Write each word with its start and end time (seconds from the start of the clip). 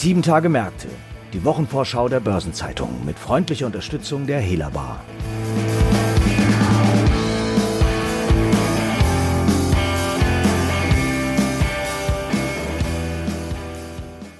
Sieben 0.00 0.22
Tage 0.22 0.48
Märkte, 0.48 0.86
die 1.32 1.44
Wochenvorschau 1.44 2.08
der 2.08 2.20
Börsenzeitung 2.20 3.04
mit 3.04 3.18
freundlicher 3.18 3.66
Unterstützung 3.66 4.28
der 4.28 4.38
Hela 4.38 4.68
Bar. 4.68 5.00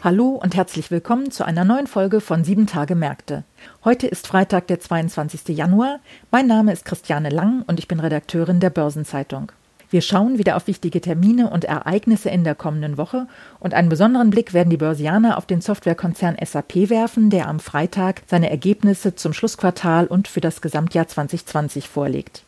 Hallo 0.05 0.29
und 0.41 0.55
herzlich 0.55 0.93
willkommen 0.93 1.33
zu 1.33 1.45
einer 1.45 1.65
neuen 1.65 1.89
Folge 1.89 2.21
von 2.21 2.45
Sieben 2.45 2.69
Tage 2.69 2.95
Märkte. 2.95 3.43
Heute 3.83 4.07
ist 4.07 4.29
Freitag, 4.29 4.69
der 4.69 4.79
22. 4.79 5.49
Januar. 5.49 5.99
Mein 6.31 6.47
Name 6.47 6.73
ist 6.73 6.85
Christiane 6.85 7.31
Lang 7.31 7.65
und 7.67 7.81
ich 7.81 7.89
bin 7.89 7.99
Redakteurin 7.99 8.61
der 8.61 8.71
Börsenzeitung. 8.71 9.51
Wir 9.91 10.03
schauen 10.03 10.37
wieder 10.37 10.57
auf 10.57 10.67
wichtige 10.67 11.01
Termine 11.01 11.49
und 11.49 11.65
Ereignisse 11.65 12.29
in 12.29 12.45
der 12.45 12.55
kommenden 12.55 12.99
Woche 12.99 13.27
und 13.59 13.73
einen 13.73 13.89
besonderen 13.89 14.29
Blick 14.29 14.53
werden 14.53 14.69
die 14.69 14.77
Börsianer 14.77 15.39
auf 15.39 15.47
den 15.47 15.63
Softwarekonzern 15.63 16.37
SAP 16.45 16.91
werfen, 16.91 17.31
der 17.31 17.49
am 17.49 17.59
Freitag 17.59 18.23
seine 18.27 18.51
Ergebnisse 18.51 19.15
zum 19.15 19.33
Schlussquartal 19.33 20.07
und 20.07 20.29
für 20.29 20.43
das 20.43 20.61
Gesamtjahr 20.61 21.09
2020 21.09 21.89
vorlegt. 21.89 22.43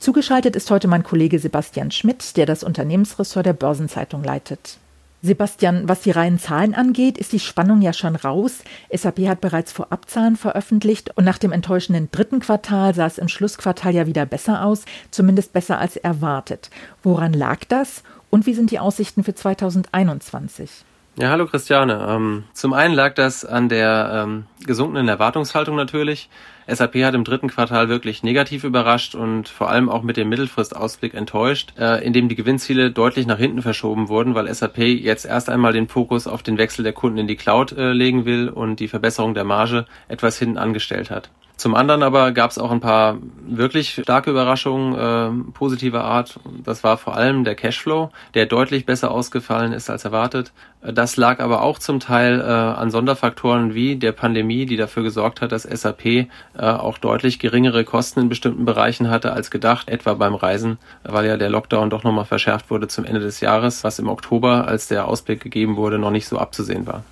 Zugeschaltet 0.00 0.56
ist 0.56 0.70
heute 0.70 0.88
mein 0.88 1.04
Kollege 1.04 1.38
Sebastian 1.38 1.92
Schmidt, 1.92 2.36
der 2.36 2.46
das 2.46 2.64
Unternehmensressort 2.64 3.46
der 3.46 3.52
Börsenzeitung 3.52 4.24
leitet. 4.24 4.78
Sebastian, 5.22 5.86
was 5.86 6.00
die 6.00 6.12
reinen 6.12 6.38
Zahlen 6.38 6.74
angeht, 6.74 7.18
ist 7.18 7.32
die 7.32 7.40
Spannung 7.40 7.82
ja 7.82 7.92
schon 7.92 8.16
raus. 8.16 8.64
SAP 8.90 9.28
hat 9.28 9.42
bereits 9.42 9.70
Vorabzahlen 9.70 10.36
veröffentlicht 10.36 11.16
und 11.16 11.24
nach 11.24 11.36
dem 11.36 11.52
enttäuschenden 11.52 12.08
dritten 12.10 12.40
Quartal 12.40 12.94
sah 12.94 13.06
es 13.06 13.18
im 13.18 13.28
Schlussquartal 13.28 13.94
ja 13.94 14.06
wieder 14.06 14.24
besser 14.24 14.64
aus, 14.64 14.84
zumindest 15.10 15.52
besser 15.52 15.78
als 15.78 15.96
erwartet. 15.96 16.70
Woran 17.02 17.34
lag 17.34 17.64
das 17.68 18.02
und 18.30 18.46
wie 18.46 18.54
sind 18.54 18.70
die 18.70 18.78
Aussichten 18.78 19.22
für 19.22 19.34
2021? 19.34 20.84
Ja, 21.16 21.30
hallo 21.30 21.46
Christiane. 21.46 22.06
Ähm, 22.08 22.44
zum 22.52 22.72
einen 22.72 22.94
lag 22.94 23.14
das 23.14 23.44
an 23.44 23.68
der 23.68 24.24
ähm, 24.24 24.44
gesunkenen 24.64 25.08
Erwartungshaltung 25.08 25.74
natürlich. 25.74 26.30
SAP 26.68 27.02
hat 27.02 27.14
im 27.14 27.24
dritten 27.24 27.48
Quartal 27.48 27.88
wirklich 27.88 28.22
negativ 28.22 28.62
überrascht 28.62 29.16
und 29.16 29.48
vor 29.48 29.68
allem 29.68 29.88
auch 29.88 30.02
mit 30.02 30.16
dem 30.16 30.28
Mittelfristausblick 30.28 31.14
enttäuscht, 31.14 31.74
äh, 31.78 32.02
indem 32.04 32.28
die 32.28 32.36
Gewinnziele 32.36 32.92
deutlich 32.92 33.26
nach 33.26 33.38
hinten 33.38 33.60
verschoben 33.60 34.08
wurden, 34.08 34.36
weil 34.36 34.52
SAP 34.54 34.78
jetzt 34.78 35.24
erst 35.24 35.50
einmal 35.50 35.72
den 35.72 35.88
Fokus 35.88 36.28
auf 36.28 36.44
den 36.44 36.58
Wechsel 36.58 36.84
der 36.84 36.92
Kunden 36.92 37.18
in 37.18 37.26
die 37.26 37.36
Cloud 37.36 37.72
äh, 37.72 37.92
legen 37.92 38.24
will 38.24 38.48
und 38.48 38.78
die 38.78 38.88
Verbesserung 38.88 39.34
der 39.34 39.44
Marge 39.44 39.86
etwas 40.06 40.38
hinten 40.38 40.58
angestellt 40.58 41.10
hat. 41.10 41.28
Zum 41.60 41.74
anderen 41.74 42.02
aber 42.02 42.32
gab 42.32 42.50
es 42.50 42.56
auch 42.56 42.70
ein 42.70 42.80
paar 42.80 43.18
wirklich 43.46 44.00
starke 44.02 44.30
Überraschungen 44.30 44.94
äh, 44.94 45.52
positiver 45.52 46.04
Art. 46.04 46.40
Das 46.64 46.82
war 46.84 46.96
vor 46.96 47.14
allem 47.18 47.44
der 47.44 47.54
Cashflow, 47.54 48.10
der 48.32 48.46
deutlich 48.46 48.86
besser 48.86 49.10
ausgefallen 49.10 49.74
ist 49.74 49.90
als 49.90 50.06
erwartet. 50.06 50.52
Das 50.80 51.18
lag 51.18 51.38
aber 51.38 51.60
auch 51.60 51.78
zum 51.78 52.00
Teil 52.00 52.40
äh, 52.40 52.44
an 52.44 52.90
Sonderfaktoren 52.90 53.74
wie 53.74 53.96
der 53.96 54.12
Pandemie, 54.12 54.64
die 54.64 54.78
dafür 54.78 55.02
gesorgt 55.02 55.42
hat, 55.42 55.52
dass 55.52 55.64
SAP 55.64 56.06
äh, 56.06 56.26
auch 56.56 56.96
deutlich 56.96 57.38
geringere 57.38 57.84
Kosten 57.84 58.20
in 58.20 58.28
bestimmten 58.30 58.64
Bereichen 58.64 59.10
hatte 59.10 59.34
als 59.34 59.50
gedacht, 59.50 59.90
etwa 59.90 60.14
beim 60.14 60.36
Reisen, 60.36 60.78
weil 61.02 61.26
ja 61.26 61.36
der 61.36 61.50
Lockdown 61.50 61.90
doch 61.90 62.04
nochmal 62.04 62.24
verschärft 62.24 62.70
wurde 62.70 62.88
zum 62.88 63.04
Ende 63.04 63.20
des 63.20 63.40
Jahres, 63.40 63.84
was 63.84 63.98
im 63.98 64.08
Oktober, 64.08 64.66
als 64.66 64.88
der 64.88 65.06
Ausblick 65.06 65.42
gegeben 65.42 65.76
wurde, 65.76 65.98
noch 65.98 66.10
nicht 66.10 66.26
so 66.26 66.38
abzusehen 66.38 66.86
war. 66.86 67.04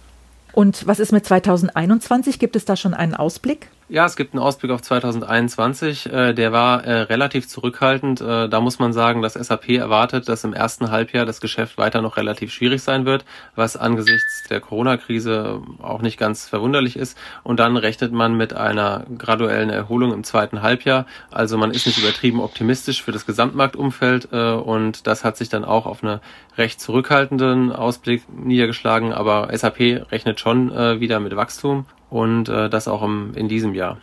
Und 0.54 0.86
was 0.86 1.00
ist 1.00 1.12
mit 1.12 1.26
2021? 1.26 2.38
Gibt 2.38 2.56
es 2.56 2.64
da 2.64 2.76
schon 2.76 2.94
einen 2.94 3.14
Ausblick? 3.14 3.68
Ja, 3.90 4.04
es 4.04 4.16
gibt 4.16 4.34
einen 4.34 4.42
Ausblick 4.42 4.70
auf 4.70 4.82
2021. 4.82 6.12
Äh, 6.12 6.34
der 6.34 6.52
war 6.52 6.84
äh, 6.84 7.00
relativ 7.02 7.48
zurückhaltend. 7.48 8.20
Äh, 8.20 8.46
da 8.46 8.60
muss 8.60 8.78
man 8.78 8.92
sagen, 8.92 9.22
dass 9.22 9.32
SAP 9.32 9.70
erwartet, 9.70 10.28
dass 10.28 10.44
im 10.44 10.52
ersten 10.52 10.90
Halbjahr 10.90 11.24
das 11.24 11.40
Geschäft 11.40 11.78
weiter 11.78 12.02
noch 12.02 12.18
relativ 12.18 12.52
schwierig 12.52 12.82
sein 12.82 13.06
wird, 13.06 13.24
was 13.54 13.78
angesichts 13.78 14.46
der 14.50 14.60
Corona-Krise 14.60 15.62
auch 15.80 16.02
nicht 16.02 16.18
ganz 16.18 16.46
verwunderlich 16.46 16.96
ist. 16.96 17.16
Und 17.44 17.60
dann 17.60 17.78
rechnet 17.78 18.12
man 18.12 18.36
mit 18.36 18.52
einer 18.52 19.06
graduellen 19.16 19.70
Erholung 19.70 20.12
im 20.12 20.22
zweiten 20.22 20.60
Halbjahr. 20.60 21.06
Also 21.30 21.56
man 21.56 21.70
ist 21.70 21.86
nicht 21.86 21.96
übertrieben 21.96 22.40
optimistisch 22.40 23.02
für 23.02 23.12
das 23.12 23.24
Gesamtmarktumfeld 23.24 24.28
äh, 24.32 24.52
und 24.52 25.06
das 25.06 25.24
hat 25.24 25.38
sich 25.38 25.48
dann 25.48 25.64
auch 25.64 25.86
auf 25.86 26.04
einen 26.04 26.20
recht 26.58 26.78
zurückhaltenden 26.82 27.72
Ausblick 27.72 28.24
niedergeschlagen. 28.28 29.14
Aber 29.14 29.48
SAP 29.50 30.10
rechnet 30.12 30.40
schon 30.40 30.70
äh, 30.70 31.00
wieder 31.00 31.20
mit 31.20 31.34
Wachstum 31.36 31.86
und 32.10 32.48
äh, 32.48 32.68
das 32.70 32.88
auch 32.88 33.02
im, 33.02 33.32
in 33.34 33.48
diesem 33.48 33.74
Jahr. 33.74 33.98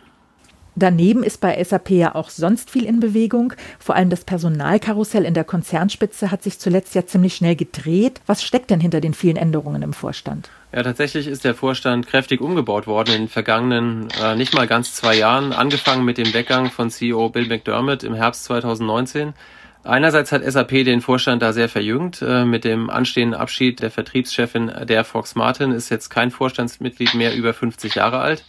Daneben 0.78 1.22
ist 1.22 1.40
bei 1.40 1.62
SAP 1.64 1.90
ja 1.90 2.14
auch 2.14 2.28
sonst 2.28 2.70
viel 2.70 2.84
in 2.84 3.00
Bewegung. 3.00 3.54
Vor 3.78 3.94
allem 3.94 4.10
das 4.10 4.24
Personalkarussell 4.24 5.24
in 5.24 5.32
der 5.32 5.44
Konzernspitze 5.44 6.30
hat 6.30 6.42
sich 6.42 6.58
zuletzt 6.58 6.94
ja 6.94 7.06
ziemlich 7.06 7.34
schnell 7.34 7.56
gedreht. 7.56 8.20
Was 8.26 8.42
steckt 8.42 8.70
denn 8.70 8.80
hinter 8.80 9.00
den 9.00 9.14
vielen 9.14 9.38
Änderungen 9.38 9.80
im 9.80 9.94
Vorstand? 9.94 10.50
Ja, 10.74 10.82
tatsächlich 10.82 11.28
ist 11.28 11.46
der 11.46 11.54
Vorstand 11.54 12.06
kräftig 12.06 12.42
umgebaut 12.42 12.86
worden 12.86 13.14
in 13.14 13.22
den 13.22 13.28
vergangenen 13.28 14.08
äh, 14.22 14.36
nicht 14.36 14.52
mal 14.52 14.66
ganz 14.66 14.92
zwei 14.92 15.16
Jahren, 15.16 15.54
angefangen 15.54 16.04
mit 16.04 16.18
dem 16.18 16.34
Weggang 16.34 16.70
von 16.70 16.90
CEO 16.90 17.30
Bill 17.30 17.46
McDermott 17.46 18.02
im 18.02 18.12
Herbst 18.12 18.44
2019. 18.44 19.32
Einerseits 19.86 20.32
hat 20.32 20.42
SAP 20.44 20.84
den 20.84 21.00
Vorstand 21.00 21.42
da 21.42 21.52
sehr 21.52 21.68
verjüngt. 21.68 22.20
Äh, 22.20 22.44
mit 22.44 22.64
dem 22.64 22.90
anstehenden 22.90 23.38
Abschied 23.38 23.80
der 23.80 23.90
Vertriebschefin 23.90 24.72
der 24.84 25.04
Fox 25.04 25.34
Martin 25.34 25.70
ist 25.70 25.90
jetzt 25.90 26.08
kein 26.08 26.30
Vorstandsmitglied 26.30 27.14
mehr 27.14 27.34
über 27.34 27.54
50 27.54 27.94
Jahre 27.94 28.18
alt. 28.18 28.44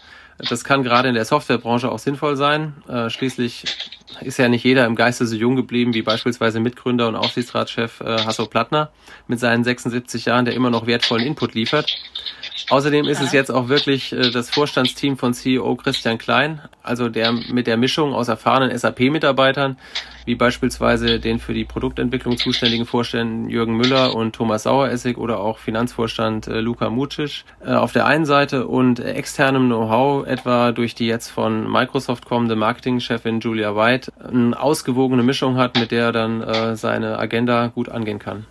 Das 0.49 0.63
kann 0.63 0.83
gerade 0.83 1.09
in 1.09 1.15
der 1.15 1.25
Softwarebranche 1.25 1.91
auch 1.91 1.99
sinnvoll 1.99 2.35
sein. 2.35 2.73
Äh, 2.87 3.09
schließlich 3.09 3.65
ist 4.21 4.37
ja 4.37 4.49
nicht 4.49 4.63
jeder 4.63 4.85
im 4.85 4.95
Geiste 4.95 5.25
so 5.25 5.35
jung 5.35 5.55
geblieben 5.55 5.93
wie 5.93 6.01
beispielsweise 6.01 6.59
Mitgründer 6.59 7.07
und 7.07 7.15
Aufsichtsratschef 7.15 8.01
äh, 8.01 8.23
Hasso 8.23 8.45
Plattner 8.45 8.91
mit 9.27 9.39
seinen 9.39 9.63
76 9.63 10.25
Jahren, 10.25 10.45
der 10.45 10.53
immer 10.53 10.69
noch 10.69 10.85
wertvollen 10.85 11.25
Input 11.25 11.53
liefert. 11.53 11.87
Außerdem 12.69 13.05
ist 13.05 13.21
es 13.21 13.31
jetzt 13.31 13.51
auch 13.51 13.69
wirklich 13.69 14.13
äh, 14.13 14.31
das 14.31 14.49
Vorstandsteam 14.49 15.17
von 15.17 15.33
CEO 15.33 15.75
Christian 15.75 16.17
Klein, 16.17 16.61
also 16.83 17.09
der 17.09 17.31
mit 17.31 17.67
der 17.67 17.77
Mischung 17.77 18.13
aus 18.13 18.27
erfahrenen 18.27 18.77
SAP-Mitarbeitern, 18.77 19.77
wie 20.25 20.35
beispielsweise 20.35 21.19
den 21.19 21.39
für 21.39 21.53
die 21.53 21.65
Produktentwicklung 21.65 22.37
zuständigen 22.37 22.85
Vorständen 22.85 23.49
Jürgen 23.49 23.77
Müller 23.77 24.15
und 24.15 24.35
Thomas 24.35 24.63
Saueressig 24.63 25.17
oder 25.17 25.39
auch 25.39 25.59
Finanzvorstand 25.59 26.47
äh, 26.47 26.59
Luca 26.59 26.89
Mucic 26.89 27.45
äh, 27.65 27.71
auf 27.71 27.93
der 27.93 28.05
einen 28.05 28.25
Seite 28.25 28.67
und 28.67 28.99
externem 28.99 29.67
Know-how, 29.67 30.27
etwa 30.27 30.71
durch 30.71 30.95
die 30.95 31.07
jetzt 31.07 31.29
von 31.29 31.71
Microsoft 31.71 32.25
kommende 32.25 32.55
Marketingchefin 32.55 33.39
Julia 33.39 33.75
White, 33.75 34.11
eine 34.19 34.59
ausgewogene 34.59 35.23
Mischung 35.23 35.57
hat, 35.57 35.77
mit 35.77 35.91
der 35.91 36.05
er 36.07 36.11
dann 36.11 36.75
seine 36.75 37.19
Agenda 37.19 37.67
gut 37.67 37.89
angehen 37.89 38.19
kann. 38.19 38.45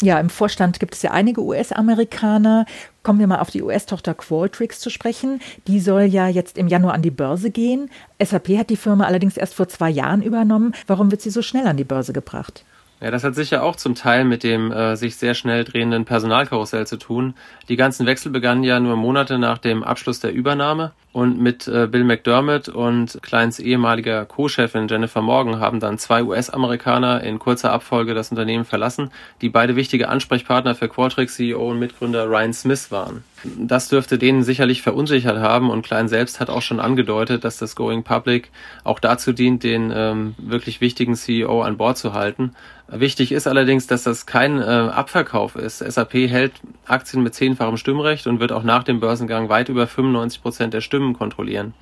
Ja, 0.00 0.20
im 0.20 0.30
Vorstand 0.30 0.78
gibt 0.78 0.94
es 0.94 1.02
ja 1.02 1.10
einige 1.10 1.42
US-Amerikaner. 1.42 2.66
Kommen 3.08 3.20
wir 3.20 3.26
mal 3.26 3.38
auf 3.38 3.48
die 3.48 3.62
US-Tochter 3.62 4.12
Qualtrics 4.12 4.80
zu 4.80 4.90
sprechen. 4.90 5.40
Die 5.66 5.80
soll 5.80 6.02
ja 6.02 6.28
jetzt 6.28 6.58
im 6.58 6.68
Januar 6.68 6.92
an 6.92 7.00
die 7.00 7.10
Börse 7.10 7.50
gehen. 7.50 7.88
SAP 8.22 8.48
hat 8.58 8.68
die 8.68 8.76
Firma 8.76 9.06
allerdings 9.06 9.38
erst 9.38 9.54
vor 9.54 9.66
zwei 9.66 9.88
Jahren 9.88 10.20
übernommen. 10.20 10.74
Warum 10.86 11.10
wird 11.10 11.22
sie 11.22 11.30
so 11.30 11.40
schnell 11.40 11.66
an 11.66 11.78
die 11.78 11.84
Börse 11.84 12.12
gebracht? 12.12 12.66
Ja, 13.00 13.12
das 13.12 13.22
hat 13.22 13.36
sicher 13.36 13.62
auch 13.62 13.76
zum 13.76 13.94
Teil 13.94 14.24
mit 14.24 14.42
dem 14.42 14.72
äh, 14.72 14.96
sich 14.96 15.16
sehr 15.16 15.34
schnell 15.34 15.62
drehenden 15.62 16.04
Personalkarussell 16.04 16.84
zu 16.84 16.96
tun. 16.96 17.34
Die 17.68 17.76
ganzen 17.76 18.06
Wechsel 18.06 18.32
begannen 18.32 18.64
ja 18.64 18.80
nur 18.80 18.96
Monate 18.96 19.38
nach 19.38 19.58
dem 19.58 19.84
Abschluss 19.84 20.18
der 20.18 20.32
Übernahme 20.32 20.90
und 21.12 21.40
mit 21.40 21.68
äh, 21.68 21.86
Bill 21.86 22.02
McDermott 22.02 22.68
und 22.68 23.20
Kleins 23.22 23.60
ehemaliger 23.60 24.24
Co-Chefin 24.24 24.88
Jennifer 24.88 25.22
Morgan 25.22 25.60
haben 25.60 25.78
dann 25.78 25.98
zwei 25.98 26.24
US-Amerikaner 26.24 27.22
in 27.22 27.38
kurzer 27.38 27.72
Abfolge 27.72 28.14
das 28.14 28.30
Unternehmen 28.30 28.64
verlassen, 28.64 29.12
die 29.42 29.48
beide 29.48 29.76
wichtige 29.76 30.08
Ansprechpartner 30.08 30.74
für 30.74 30.88
Qualtrics 30.88 31.36
CEO 31.36 31.70
und 31.70 31.78
Mitgründer 31.78 32.28
Ryan 32.28 32.52
Smith 32.52 32.90
waren. 32.90 33.22
Das 33.44 33.88
dürfte 33.88 34.18
denen 34.18 34.42
sicherlich 34.42 34.82
verunsichert 34.82 35.38
haben 35.38 35.70
und 35.70 35.82
Klein 35.82 36.08
selbst 36.08 36.40
hat 36.40 36.50
auch 36.50 36.62
schon 36.62 36.80
angedeutet, 36.80 37.44
dass 37.44 37.58
das 37.58 37.76
Going 37.76 38.02
Public 38.02 38.50
auch 38.84 38.98
dazu 38.98 39.32
dient, 39.32 39.62
den 39.62 39.92
ähm, 39.94 40.34
wirklich 40.38 40.80
wichtigen 40.80 41.14
CEO 41.14 41.62
an 41.62 41.76
Bord 41.76 41.98
zu 41.98 42.14
halten. 42.14 42.52
Wichtig 42.88 43.32
ist 43.32 43.46
allerdings, 43.46 43.86
dass 43.86 44.02
das 44.02 44.26
kein 44.26 44.58
äh, 44.58 44.64
Abverkauf 44.64 45.54
ist. 45.54 45.78
SAP 45.78 46.14
hält 46.14 46.52
Aktien 46.86 47.22
mit 47.22 47.34
zehnfachem 47.34 47.76
Stimmrecht 47.76 48.26
und 48.26 48.40
wird 48.40 48.50
auch 48.50 48.64
nach 48.64 48.82
dem 48.82 48.98
Börsengang 48.98 49.48
weit 49.48 49.68
über 49.68 49.86
95 49.86 50.42
Prozent 50.42 50.74
der 50.74 50.80
Stimmen 50.80 51.12
kontrollieren. 51.12 51.74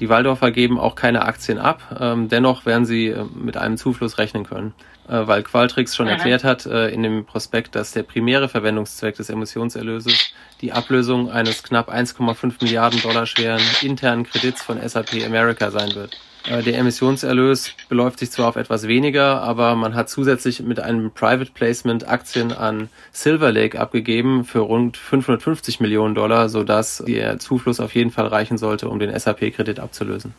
Die 0.00 0.08
Waldorfer 0.08 0.50
geben 0.50 0.78
auch 0.78 0.96
keine 0.96 1.22
Aktien 1.22 1.58
ab, 1.58 1.96
ähm, 2.00 2.28
dennoch 2.28 2.66
werden 2.66 2.84
sie 2.84 3.08
äh, 3.08 3.24
mit 3.34 3.56
einem 3.56 3.76
Zufluss 3.76 4.18
rechnen 4.18 4.44
können, 4.44 4.74
äh, 5.08 5.26
weil 5.26 5.42
Qualtrics 5.42 5.94
schon 5.94 6.08
erklärt 6.08 6.42
hat 6.42 6.66
äh, 6.66 6.88
in 6.88 7.02
dem 7.04 7.24
Prospekt, 7.24 7.76
dass 7.76 7.92
der 7.92 8.02
primäre 8.02 8.48
Verwendungszweck 8.48 9.14
des 9.14 9.30
Emissionserlöses 9.30 10.32
die 10.60 10.72
Ablösung 10.72 11.30
eines 11.30 11.62
knapp 11.62 11.92
1,5 11.92 12.54
Milliarden 12.62 13.00
Dollar 13.02 13.26
schweren 13.26 13.62
internen 13.82 14.24
Kredits 14.24 14.62
von 14.62 14.80
SAP 14.86 15.24
America 15.24 15.70
sein 15.70 15.94
wird. 15.94 16.18
Äh, 16.46 16.62
der 16.62 16.78
Emissionserlös 16.78 17.74
beläuft 17.88 18.18
sich 18.18 18.30
zwar 18.30 18.48
auf 18.48 18.56
etwas 18.56 18.86
weniger, 18.86 19.42
aber 19.42 19.74
man 19.76 19.94
hat 19.94 20.10
zusätzlich 20.10 20.60
mit 20.60 20.78
einem 20.78 21.10
Private 21.10 21.50
Placement 21.52 22.06
Aktien 22.06 22.52
an 22.52 22.88
Silver 23.12 23.50
Lake 23.50 23.80
abgegeben 23.80 24.44
für 24.44 24.60
rund 24.60 24.96
550 24.96 25.80
Millionen 25.80 26.14
Dollar, 26.14 26.48
sodass 26.48 27.02
der 27.06 27.38
Zufluss 27.38 27.80
auf 27.80 27.94
jeden 27.94 28.10
Fall 28.10 28.26
reichen 28.26 28.58
sollte, 28.58 28.88
um 28.88 28.98
den 28.98 29.18
SAP-Kredit 29.18 29.80
abzulösen. 29.80 30.34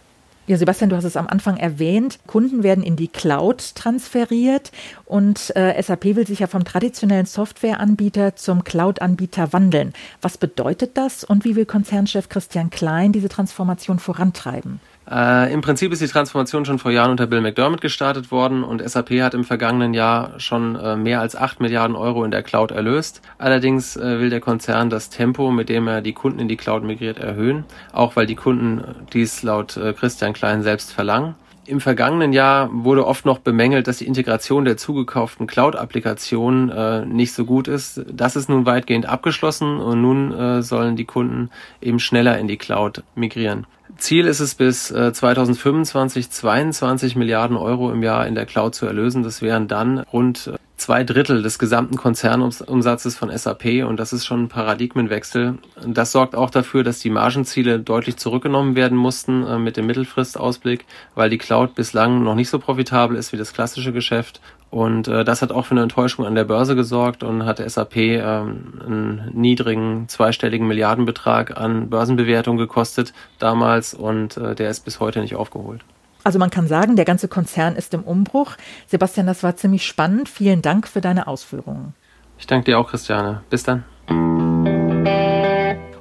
Ja, 0.47 0.57
Sebastian, 0.57 0.91
du 0.91 0.95
hast 0.95 1.05
es 1.05 1.17
am 1.17 1.25
Anfang 1.25 1.57
erwähnt. 1.57 2.19
Kunden 2.27 2.61
werden 2.61 2.83
in 2.83 2.95
die 2.95 3.07
Cloud 3.07 3.73
transferiert 3.73 4.71
und 5.05 5.51
äh, 5.55 5.81
SAP 5.81 6.15
will 6.15 6.27
sich 6.27 6.37
ja 6.37 6.45
vom 6.45 6.63
traditionellen 6.63 7.25
Softwareanbieter 7.25 8.35
zum 8.35 8.63
Cloud-Anbieter 8.63 9.53
wandeln. 9.53 9.93
Was 10.21 10.37
bedeutet 10.37 10.97
das 10.97 11.23
und 11.23 11.45
wie 11.45 11.55
will 11.55 11.65
Konzernchef 11.65 12.29
Christian 12.29 12.69
Klein 12.69 13.11
diese 13.11 13.27
Transformation 13.27 13.97
vorantreiben? 13.97 14.79
Äh, 15.09 15.53
Im 15.53 15.61
Prinzip 15.61 15.91
ist 15.91 16.01
die 16.01 16.07
Transformation 16.07 16.65
schon 16.65 16.79
vor 16.79 16.91
Jahren 16.91 17.11
unter 17.11 17.27
Bill 17.27 17.41
McDermott 17.41 17.79
gestartet 17.79 18.31
worden 18.31 18.63
und 18.63 18.87
SAP 18.87 19.11
hat 19.21 19.35
im 19.35 19.43
vergangenen 19.43 19.93
Jahr 19.93 20.39
schon 20.39 20.75
äh, 20.75 20.95
mehr 20.95 21.21
als 21.21 21.35
8 21.35 21.59
Milliarden 21.59 21.95
Euro 21.95 22.23
in 22.23 22.31
der 22.31 22.41
Cloud 22.41 22.71
erlöst. 22.71 23.21
Allerdings 23.37 23.95
äh, 23.97 24.19
will 24.19 24.31
der 24.31 24.41
Konzern 24.41 24.89
das 24.89 25.09
Tempo, 25.09 25.51
mit 25.51 25.69
dem 25.69 25.87
er 25.87 26.01
die 26.01 26.13
Kunden 26.13 26.39
in 26.39 26.47
die 26.47 26.57
Cloud 26.57 26.83
migriert, 26.83 27.19
erhöhen, 27.19 27.65
auch 27.93 28.15
weil 28.15 28.25
die 28.25 28.35
Kunden 28.35 28.83
dies 29.13 29.43
laut 29.43 29.77
äh, 29.77 29.93
Christian 29.93 30.33
Klein 30.33 30.63
selbst 30.63 30.91
verlangen. 30.91 31.35
Im 31.67 31.81
vergangenen 31.81 32.31
Jahr 32.31 32.69
wurde 32.71 33.07
oft 33.07 33.25
noch 33.25 33.39
bemängelt, 33.39 33.87
dass 33.87 33.97
die 33.97 34.05
Integration 34.07 34.65
der 34.65 34.77
zugekauften 34.77 35.47
Cloud-Applikationen 35.47 36.69
äh, 36.69 37.05
nicht 37.05 37.33
so 37.33 37.45
gut 37.45 37.67
ist. 37.67 38.05
Das 38.11 38.35
ist 38.35 38.49
nun 38.49 38.65
weitgehend 38.65 39.07
abgeschlossen 39.07 39.79
und 39.79 40.01
nun 40.01 40.31
äh, 40.31 40.61
sollen 40.61 40.95
die 40.95 41.05
Kunden 41.05 41.49
eben 41.81 41.99
schneller 41.99 42.37
in 42.37 42.47
die 42.47 42.57
Cloud 42.57 43.03
migrieren. 43.15 43.65
Ziel 43.97 44.27
ist 44.27 44.41
es 44.41 44.55
bis 44.55 44.91
äh, 44.91 45.13
2025 45.13 46.29
22 46.29 47.15
Milliarden 47.15 47.57
Euro 47.57 47.91
im 47.91 48.03
Jahr 48.03 48.27
in 48.27 48.35
der 48.35 48.45
Cloud 48.45 48.75
zu 48.75 48.85
erlösen. 48.85 49.23
Das 49.23 49.41
wären 49.41 49.67
dann 49.67 49.99
rund 49.99 50.47
äh, 50.53 50.57
zwei 50.77 51.03
Drittel 51.03 51.41
des 51.41 51.59
gesamten 51.59 51.97
Konzernumsatzes 51.97 53.15
von 53.17 53.35
SAP 53.35 53.85
und 53.87 53.97
das 53.97 54.13
ist 54.13 54.25
schon 54.25 54.43
ein 54.43 54.49
Paradigmenwechsel. 54.49 55.57
Das 55.85 56.11
sorgt 56.11 56.35
auch 56.35 56.49
dafür, 56.49 56.83
dass 56.83 56.99
die 56.99 57.09
Margenziele 57.09 57.79
deutlich 57.79 58.17
zurückgenommen 58.17 58.75
werden 58.75 58.97
mussten 58.97 59.45
äh, 59.45 59.57
mit 59.57 59.77
dem 59.77 59.85
Mittelfristausblick, 59.85 60.85
weil 61.15 61.29
die 61.29 61.37
Cloud 61.37 61.75
bislang 61.75 62.23
noch 62.23 62.35
nicht 62.35 62.49
so 62.49 62.59
profitabel 62.59 63.17
ist 63.17 63.31
wie 63.31 63.37
das 63.37 63.53
klassische 63.53 63.93
Geschäft 63.93 64.41
und 64.75 65.07
äh, 65.07 65.23
das 65.23 65.41
hat 65.41 65.51
auch 65.51 65.65
für 65.65 65.71
eine 65.71 65.83
Enttäuschung 65.83 66.25
an 66.25 66.35
der 66.35 66.43
Börse 66.43 66.75
gesorgt 66.75 67.23
und 67.23 67.45
hat 67.45 67.57
SAP 67.57 67.95
ähm, 67.95 68.81
einen 68.85 69.31
niedrigen 69.33 70.09
zweistelligen 70.09 70.67
Milliardenbetrag 70.67 71.57
an 71.57 71.89
Börsenbewertung 71.89 72.57
gekostet 72.57 73.13
damals 73.39 73.93
und 73.93 74.35
äh, 74.35 74.53
der 74.55 74.69
ist 74.69 74.81
bis 74.83 74.99
heute 74.99 75.21
nicht 75.21 75.35
aufgeholt. 75.35 75.85
Also 76.25 76.39
man 76.39 76.49
kann 76.49 76.67
sagen, 76.67 76.95
der 76.95 77.05
ganze 77.05 77.27
Konzern 77.27 77.75
ist 77.75 77.93
im 77.93 78.01
Umbruch. 78.01 78.53
Sebastian, 78.87 79.27
das 79.27 79.43
war 79.43 79.55
ziemlich 79.57 79.85
spannend. 79.85 80.27
Vielen 80.27 80.63
Dank 80.63 80.87
für 80.87 80.99
deine 80.99 81.27
Ausführungen. 81.27 81.93
Ich 82.39 82.47
danke 82.47 82.65
dir 82.65 82.79
auch, 82.79 82.89
Christiane. 82.89 83.43
Bis 83.51 83.61
dann. 83.61 83.83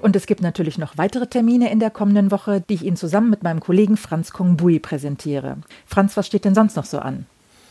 Und 0.01 0.17
es 0.17 0.25
gibt 0.25 0.41
natürlich 0.41 0.79
noch 0.79 0.97
weitere 0.97 1.27
Termine 1.27 1.71
in 1.71 1.79
der 1.79 1.91
kommenden 1.91 2.31
Woche, 2.31 2.63
die 2.63 2.73
ich 2.73 2.85
Ihnen 2.85 2.97
zusammen 2.97 3.29
mit 3.29 3.43
meinem 3.43 3.61
Kollegen 3.61 3.99
Franz 3.99 4.33
Kongbui 4.33 4.79
präsentiere. 4.79 5.59
Franz, 5.85 6.17
was 6.17 6.27
steht 6.27 6.47
denn 6.47 6.55
sonst 6.55 6.77
noch 6.77 6.87
so 6.87 7.01
an? 7.01 7.27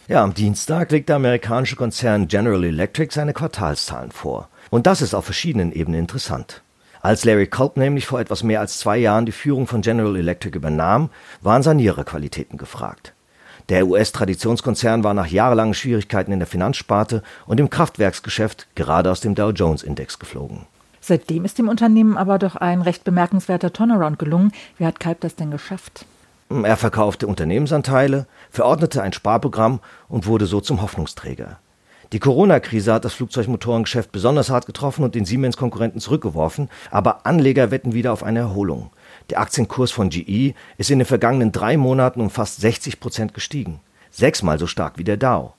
Ja, 0.07 0.23
am 0.23 0.35
Dienstag 0.35 0.91
legt 0.91 1.09
der 1.09 1.15
amerikanische 1.15 1.75
Konzern 1.75 2.27
General 2.27 2.63
Electric 2.63 3.15
seine 3.15 3.33
Quartalszahlen 3.33 4.11
vor. 4.11 4.50
Und 4.69 4.85
das 4.85 5.01
ist 5.01 5.15
auf 5.15 5.25
verschiedenen 5.25 5.71
Ebenen 5.71 6.01
interessant. 6.01 6.61
Als 7.03 7.25
Larry 7.25 7.47
Culp 7.47 7.75
nämlich 7.75 8.05
vor 8.05 8.21
etwas 8.21 8.44
mehr 8.44 8.61
als 8.61 8.79
zwei 8.79 8.97
Jahren 8.97 9.25
die 9.25 9.33
Führung 9.33 9.67
von 9.67 9.81
General 9.81 10.15
Electric 10.15 10.55
übernahm, 10.55 11.09
waren 11.41 11.61
Saniererqualitäten 11.61 12.57
gefragt. 12.57 13.13
Der 13.67 13.88
US-Traditionskonzern 13.88 15.03
war 15.03 15.13
nach 15.13 15.27
jahrelangen 15.27 15.73
Schwierigkeiten 15.73 16.31
in 16.31 16.39
der 16.39 16.47
Finanzsparte 16.47 17.21
und 17.45 17.59
im 17.59 17.69
Kraftwerksgeschäft 17.69 18.67
gerade 18.75 19.11
aus 19.11 19.19
dem 19.19 19.35
Dow 19.35 19.50
Jones-Index 19.50 20.17
geflogen. 20.17 20.65
Seitdem 21.01 21.44
ist 21.44 21.57
dem 21.57 21.67
Unternehmen 21.67 22.15
aber 22.15 22.39
doch 22.39 22.55
ein 22.55 22.81
recht 22.81 23.03
bemerkenswerter 23.03 23.73
Turnaround 23.73 24.17
gelungen. 24.17 24.53
Wie 24.77 24.85
hat 24.85 25.01
Kalb 25.01 25.19
das 25.19 25.35
denn 25.35 25.51
geschafft? 25.51 26.05
Er 26.50 26.77
verkaufte 26.77 27.27
Unternehmensanteile, 27.27 28.27
verordnete 28.50 29.03
ein 29.03 29.11
Sparprogramm 29.11 29.81
und 30.07 30.25
wurde 30.25 30.45
so 30.45 30.61
zum 30.61 30.81
Hoffnungsträger. 30.81 31.57
Die 32.13 32.19
Corona-Krise 32.19 32.94
hat 32.94 33.06
das 33.06 33.15
Flugzeugmotorengeschäft 33.15 34.12
besonders 34.12 34.51
hart 34.51 34.68
getroffen 34.68 35.04
und 35.04 35.15
den 35.15 35.25
Siemens-Konkurrenten 35.25 36.00
zurückgeworfen, 36.00 36.69
aber 36.92 37.25
Anleger 37.25 37.71
wetten 37.71 37.94
wieder 37.94 38.13
auf 38.13 38.21
eine 38.21 38.38
Erholung. 38.38 38.92
Der 39.31 39.39
Aktienkurs 39.39 39.89
von 39.89 40.10
GE 40.10 40.54
ist 40.77 40.92
in 40.92 41.00
den 41.00 41.07
vergangenen 41.07 41.51
drei 41.51 41.75
Monaten 41.75 42.21
um 42.21 42.30
fast 42.30 42.62
60 42.62 43.00
Prozent 43.00 43.33
gestiegen. 43.33 43.80
Sechsmal 44.12 44.60
so 44.60 44.68
stark 44.68 45.00
wie 45.00 45.04
der 45.04 45.18
Dow. 45.18 45.54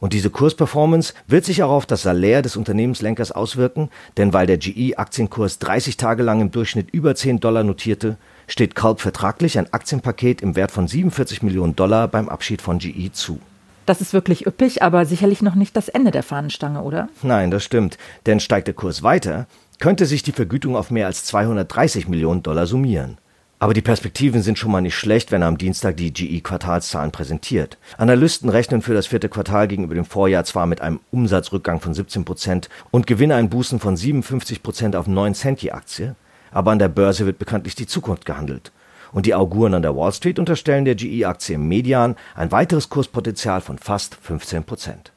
Und 0.00 0.14
diese 0.14 0.30
Kursperformance 0.30 1.12
wird 1.26 1.44
sich 1.44 1.62
auch 1.62 1.70
auf 1.70 1.84
das 1.84 2.04
Salär 2.04 2.40
des 2.40 2.56
Unternehmenslenkers 2.56 3.30
auswirken, 3.30 3.90
denn 4.16 4.32
weil 4.32 4.46
der 4.46 4.56
GE-Aktienkurs 4.56 5.58
30 5.58 5.98
Tage 5.98 6.22
lang 6.22 6.40
im 6.40 6.50
Durchschnitt 6.50 6.88
über 6.90 7.16
10 7.16 7.40
Dollar 7.40 7.64
notierte, 7.64 8.16
steht 8.46 8.74
Culp 8.74 9.02
vertraglich 9.02 9.58
ein 9.58 9.70
Aktienpaket 9.74 10.40
im 10.40 10.56
Wert 10.56 10.70
von 10.70 10.88
47 10.88 11.42
Millionen 11.42 11.76
Dollar 11.76 12.08
beim 12.08 12.30
Abschied 12.30 12.62
von 12.62 12.78
GE 12.78 13.12
zu. 13.12 13.40
Das 13.88 14.02
ist 14.02 14.12
wirklich 14.12 14.46
üppig, 14.46 14.82
aber 14.82 15.06
sicherlich 15.06 15.40
noch 15.40 15.54
nicht 15.54 15.74
das 15.74 15.88
Ende 15.88 16.10
der 16.10 16.22
Fahnenstange, 16.22 16.82
oder? 16.82 17.08
Nein, 17.22 17.50
das 17.50 17.64
stimmt. 17.64 17.96
Denn 18.26 18.38
steigt 18.38 18.66
der 18.66 18.74
Kurs 18.74 19.02
weiter, 19.02 19.46
könnte 19.78 20.04
sich 20.04 20.22
die 20.22 20.32
Vergütung 20.32 20.76
auf 20.76 20.90
mehr 20.90 21.06
als 21.06 21.24
230 21.24 22.06
Millionen 22.06 22.42
Dollar 22.42 22.66
summieren. 22.66 23.16
Aber 23.58 23.72
die 23.72 23.80
Perspektiven 23.80 24.42
sind 24.42 24.58
schon 24.58 24.72
mal 24.72 24.82
nicht 24.82 24.94
schlecht, 24.94 25.32
wenn 25.32 25.40
er 25.40 25.48
am 25.48 25.56
Dienstag 25.56 25.96
die 25.96 26.12
GE-Quartalszahlen 26.12 27.12
präsentiert. 27.12 27.78
Analysten 27.96 28.50
rechnen 28.50 28.82
für 28.82 28.92
das 28.92 29.06
vierte 29.06 29.30
Quartal 29.30 29.68
gegenüber 29.68 29.94
dem 29.94 30.04
Vorjahr 30.04 30.44
zwar 30.44 30.66
mit 30.66 30.82
einem 30.82 31.00
Umsatzrückgang 31.10 31.80
von 31.80 31.94
17 31.94 32.26
Prozent 32.26 32.68
und 32.90 33.06
Gewinneinbußen 33.06 33.80
von 33.80 33.96
57 33.96 34.62
Prozent 34.62 34.96
auf 34.96 35.06
9 35.06 35.34
Cent 35.34 35.62
je 35.62 35.70
Aktie, 35.70 36.14
aber 36.50 36.72
an 36.72 36.78
der 36.78 36.88
Börse 36.88 37.24
wird 37.24 37.38
bekanntlich 37.38 37.74
die 37.74 37.86
Zukunft 37.86 38.26
gehandelt 38.26 38.70
und 39.12 39.26
die 39.26 39.34
Auguren 39.34 39.74
an 39.74 39.82
der 39.82 39.96
Wall 39.96 40.12
Street 40.12 40.38
unterstellen 40.38 40.84
der 40.84 40.94
GE-Aktie 40.94 41.58
Median 41.58 42.16
ein 42.34 42.52
weiteres 42.52 42.88
Kurspotenzial 42.88 43.60
von 43.60 43.78
fast 43.78 44.14
15 44.16 44.64
Prozent. 44.64 45.12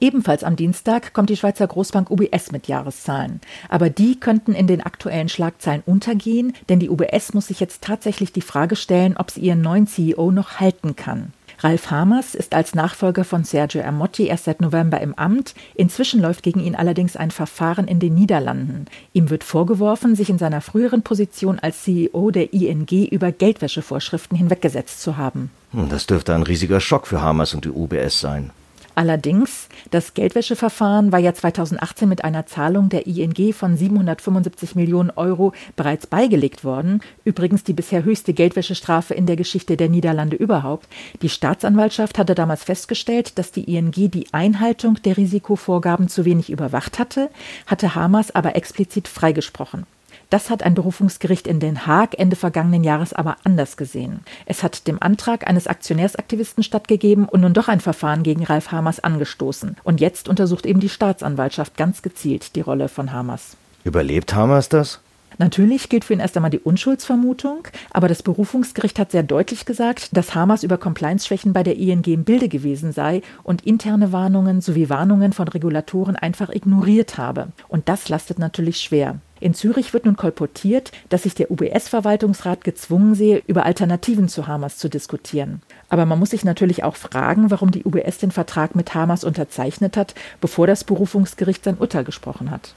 Ebenfalls 0.00 0.44
am 0.44 0.56
Dienstag 0.56 1.12
kommt 1.12 1.28
die 1.28 1.36
Schweizer 1.36 1.66
Großbank 1.66 2.10
UBS 2.10 2.52
mit 2.52 2.68
Jahreszahlen. 2.68 3.40
Aber 3.68 3.90
die 3.90 4.18
könnten 4.18 4.54
in 4.54 4.66
den 4.66 4.80
aktuellen 4.80 5.28
Schlagzeilen 5.28 5.82
untergehen, 5.84 6.54
denn 6.70 6.80
die 6.80 6.88
UBS 6.88 7.34
muss 7.34 7.48
sich 7.48 7.60
jetzt 7.60 7.82
tatsächlich 7.82 8.32
die 8.32 8.40
Frage 8.40 8.76
stellen, 8.76 9.18
ob 9.18 9.30
sie 9.30 9.40
ihren 9.40 9.60
neuen 9.60 9.86
CEO 9.86 10.30
noch 10.30 10.58
halten 10.58 10.96
kann. 10.96 11.32
Ralf 11.62 11.90
Hamers 11.90 12.34
ist 12.34 12.54
als 12.54 12.74
Nachfolger 12.74 13.22
von 13.22 13.44
Sergio 13.44 13.82
Ermotti 13.82 14.26
erst 14.26 14.44
seit 14.44 14.62
November 14.62 15.00
im 15.00 15.14
Amt. 15.14 15.54
Inzwischen 15.74 16.22
läuft 16.22 16.42
gegen 16.42 16.60
ihn 16.60 16.74
allerdings 16.74 17.16
ein 17.16 17.30
Verfahren 17.30 17.86
in 17.86 18.00
den 18.00 18.14
Niederlanden. 18.14 18.86
Ihm 19.12 19.28
wird 19.28 19.44
vorgeworfen, 19.44 20.16
sich 20.16 20.30
in 20.30 20.38
seiner 20.38 20.62
früheren 20.62 21.02
Position 21.02 21.58
als 21.58 21.82
CEO 21.82 22.30
der 22.30 22.54
ING 22.54 22.88
über 23.10 23.30
Geldwäschevorschriften 23.30 24.38
hinweggesetzt 24.38 25.02
zu 25.02 25.18
haben. 25.18 25.50
Hm, 25.72 25.90
das 25.90 26.06
dürfte 26.06 26.34
ein 26.34 26.44
riesiger 26.44 26.80
Schock 26.80 27.06
für 27.06 27.20
Hamers 27.20 27.52
und 27.52 27.66
die 27.66 27.70
UBS 27.70 28.20
sein. 28.20 28.50
Allerdings, 28.94 29.68
das 29.90 30.14
Geldwäscheverfahren 30.14 31.12
war 31.12 31.18
ja 31.18 31.32
2018 31.32 32.08
mit 32.08 32.24
einer 32.24 32.46
Zahlung 32.46 32.88
der 32.88 33.06
ING 33.06 33.52
von 33.52 33.76
775 33.76 34.74
Millionen 34.74 35.10
Euro 35.10 35.52
bereits 35.76 36.06
beigelegt 36.06 36.64
worden. 36.64 37.00
Übrigens 37.24 37.64
die 37.64 37.72
bisher 37.72 38.04
höchste 38.04 38.32
Geldwäschestrafe 38.32 39.14
in 39.14 39.26
der 39.26 39.36
Geschichte 39.36 39.76
der 39.76 39.88
Niederlande 39.88 40.36
überhaupt. 40.36 40.88
Die 41.22 41.28
Staatsanwaltschaft 41.28 42.18
hatte 42.18 42.34
damals 42.34 42.64
festgestellt, 42.64 43.38
dass 43.38 43.52
die 43.52 43.64
ING 43.64 43.92
die 43.92 44.26
Einhaltung 44.32 44.96
der 45.02 45.16
Risikovorgaben 45.16 46.08
zu 46.08 46.24
wenig 46.24 46.50
überwacht 46.50 46.98
hatte, 46.98 47.30
hatte 47.66 47.94
Hamas 47.94 48.34
aber 48.34 48.56
explizit 48.56 49.08
freigesprochen. 49.08 49.86
Das 50.30 50.48
hat 50.48 50.62
ein 50.62 50.74
Berufungsgericht 50.74 51.48
in 51.48 51.58
Den 51.58 51.88
Haag 51.88 52.16
Ende 52.16 52.36
vergangenen 52.36 52.84
Jahres 52.84 53.12
aber 53.12 53.36
anders 53.42 53.76
gesehen. 53.76 54.20
Es 54.46 54.62
hat 54.62 54.86
dem 54.86 55.02
Antrag 55.02 55.48
eines 55.48 55.66
Aktionärsaktivisten 55.66 56.62
stattgegeben 56.62 57.24
und 57.24 57.40
nun 57.40 57.52
doch 57.52 57.66
ein 57.66 57.80
Verfahren 57.80 58.22
gegen 58.22 58.44
Ralf 58.44 58.70
Hamers 58.70 59.00
angestoßen. 59.00 59.76
Und 59.82 60.00
jetzt 60.00 60.28
untersucht 60.28 60.66
eben 60.66 60.78
die 60.78 60.88
Staatsanwaltschaft 60.88 61.76
ganz 61.76 62.02
gezielt 62.02 62.54
die 62.54 62.60
Rolle 62.60 62.88
von 62.88 63.12
Hamers. 63.12 63.56
Überlebt 63.82 64.32
Hamers 64.32 64.68
das? 64.68 65.00
Natürlich 65.38 65.88
gilt 65.88 66.04
für 66.04 66.12
ihn 66.12 66.20
erst 66.20 66.36
einmal 66.36 66.50
die 66.50 66.58
Unschuldsvermutung, 66.58 67.66
aber 67.90 68.08
das 68.08 68.22
Berufungsgericht 68.22 68.98
hat 68.98 69.10
sehr 69.10 69.22
deutlich 69.22 69.64
gesagt, 69.64 70.16
dass 70.16 70.34
Hamas 70.34 70.62
über 70.62 70.76
Compliance-Schwächen 70.76 71.52
bei 71.52 71.62
der 71.62 71.76
ING 71.76 72.04
im 72.04 72.24
Bilde 72.24 72.48
gewesen 72.48 72.92
sei 72.92 73.22
und 73.42 73.66
interne 73.66 74.12
Warnungen 74.12 74.60
sowie 74.60 74.90
Warnungen 74.90 75.32
von 75.32 75.48
Regulatoren 75.48 76.14
einfach 76.14 76.50
ignoriert 76.50 77.16
habe. 77.16 77.48
Und 77.68 77.88
das 77.88 78.08
lastet 78.08 78.38
natürlich 78.38 78.80
schwer. 78.80 79.18
In 79.40 79.54
Zürich 79.54 79.94
wird 79.94 80.04
nun 80.04 80.16
kolportiert, 80.16 80.92
dass 81.08 81.22
sich 81.22 81.34
der 81.34 81.50
UBS-Verwaltungsrat 81.50 82.62
gezwungen 82.62 83.14
sehe, 83.14 83.42
über 83.46 83.64
Alternativen 83.64 84.28
zu 84.28 84.46
Hamas 84.46 84.76
zu 84.76 84.90
diskutieren. 84.90 85.62
Aber 85.88 86.04
man 86.04 86.18
muss 86.18 86.30
sich 86.30 86.44
natürlich 86.44 86.84
auch 86.84 86.96
fragen, 86.96 87.50
warum 87.50 87.70
die 87.70 87.84
UBS 87.84 88.18
den 88.18 88.30
Vertrag 88.30 88.76
mit 88.76 88.94
Hamas 88.94 89.24
unterzeichnet 89.24 89.96
hat, 89.96 90.14
bevor 90.40 90.66
das 90.66 90.84
Berufungsgericht 90.84 91.64
sein 91.64 91.78
Urteil 91.78 92.04
gesprochen 92.04 92.50
hat. 92.50 92.74